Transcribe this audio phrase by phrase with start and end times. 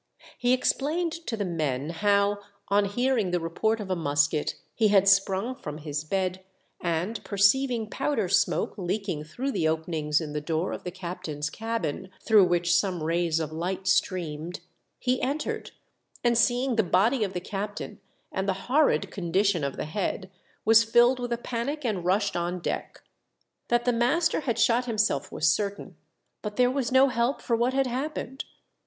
[0.35, 4.87] He ex plained to the men how, on hearing the report of a musket, he
[4.87, 6.41] had sprung from his bed,
[6.81, 12.09] and perceiving powder smoke leaking through the openings in the door of the captain's cabin,
[12.19, 14.61] through which some rays of liq ht streamed,
[14.97, 15.69] he entered,
[16.23, 17.99] and seeinof the body of the captain,
[18.31, 20.31] and the horrid con dition of the head,
[20.65, 23.03] was filled with a panic and rushed on deck.
[23.67, 25.95] That the master had shot himself was certain,
[26.41, 28.45] but there was no help for what had happened.